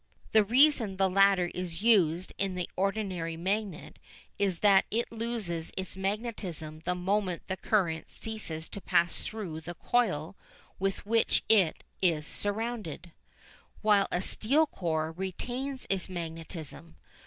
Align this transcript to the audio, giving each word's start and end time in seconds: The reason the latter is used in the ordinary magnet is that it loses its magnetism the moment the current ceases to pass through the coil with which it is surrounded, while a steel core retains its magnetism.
The 0.31 0.43
reason 0.43 0.97
the 0.97 1.07
latter 1.07 1.51
is 1.53 1.83
used 1.83 2.33
in 2.39 2.55
the 2.55 2.67
ordinary 2.75 3.37
magnet 3.37 3.99
is 4.39 4.57
that 4.61 4.87
it 4.89 5.11
loses 5.11 5.71
its 5.77 5.95
magnetism 5.95 6.81
the 6.85 6.95
moment 6.95 7.43
the 7.47 7.55
current 7.55 8.09
ceases 8.09 8.67
to 8.69 8.81
pass 8.81 9.23
through 9.23 9.61
the 9.61 9.75
coil 9.75 10.35
with 10.79 11.05
which 11.05 11.43
it 11.47 11.83
is 12.01 12.25
surrounded, 12.25 13.11
while 13.83 14.07
a 14.11 14.23
steel 14.23 14.65
core 14.65 15.11
retains 15.11 15.85
its 15.87 16.09
magnetism. 16.09 16.95